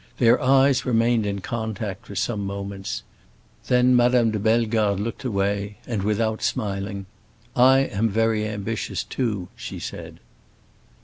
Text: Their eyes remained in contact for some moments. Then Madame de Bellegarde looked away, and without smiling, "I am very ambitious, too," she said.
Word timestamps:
Their 0.17 0.41
eyes 0.41 0.83
remained 0.83 1.27
in 1.27 1.41
contact 1.41 2.07
for 2.07 2.15
some 2.15 2.43
moments. 2.43 3.03
Then 3.67 3.95
Madame 3.95 4.31
de 4.31 4.39
Bellegarde 4.39 4.99
looked 4.99 5.23
away, 5.23 5.77
and 5.85 6.01
without 6.01 6.41
smiling, 6.41 7.05
"I 7.55 7.81
am 7.81 8.09
very 8.09 8.47
ambitious, 8.47 9.03
too," 9.03 9.49
she 9.55 9.77
said. 9.77 10.19